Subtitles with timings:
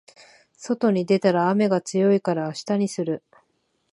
[0.57, 3.23] 外に出たら雨が強いから明日にする